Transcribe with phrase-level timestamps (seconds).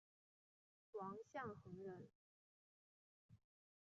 [0.93, 2.09] 王象恒人。